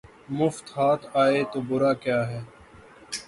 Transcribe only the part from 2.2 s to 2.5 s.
ہے